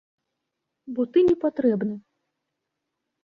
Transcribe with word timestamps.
Бо 0.95 1.01
ты 1.17 1.23
не 1.27 1.35
патрэбны. 1.45 1.95